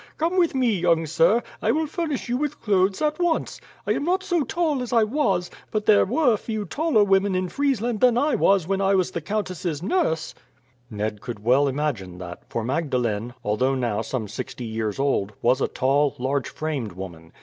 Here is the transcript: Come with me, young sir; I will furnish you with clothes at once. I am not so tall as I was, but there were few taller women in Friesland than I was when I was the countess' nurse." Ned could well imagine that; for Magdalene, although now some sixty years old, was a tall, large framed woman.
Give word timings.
Come 0.17 0.35
with 0.35 0.55
me, 0.55 0.71
young 0.71 1.05
sir; 1.05 1.43
I 1.61 1.69
will 1.69 1.85
furnish 1.85 2.27
you 2.27 2.35
with 2.35 2.59
clothes 2.59 3.03
at 3.03 3.19
once. 3.19 3.61
I 3.85 3.91
am 3.91 4.03
not 4.03 4.23
so 4.23 4.41
tall 4.41 4.81
as 4.81 4.91
I 4.91 5.03
was, 5.03 5.51
but 5.69 5.85
there 5.85 6.05
were 6.05 6.35
few 6.37 6.65
taller 6.65 7.03
women 7.03 7.35
in 7.35 7.49
Friesland 7.49 7.99
than 8.01 8.17
I 8.17 8.33
was 8.33 8.67
when 8.67 8.81
I 8.81 8.95
was 8.95 9.11
the 9.11 9.21
countess' 9.21 9.83
nurse." 9.83 10.33
Ned 10.89 11.21
could 11.21 11.43
well 11.43 11.67
imagine 11.67 12.17
that; 12.17 12.49
for 12.49 12.63
Magdalene, 12.63 13.35
although 13.43 13.75
now 13.75 14.01
some 14.01 14.27
sixty 14.27 14.65
years 14.65 14.97
old, 14.97 15.33
was 15.39 15.61
a 15.61 15.67
tall, 15.67 16.15
large 16.17 16.49
framed 16.49 16.93
woman. 16.93 17.31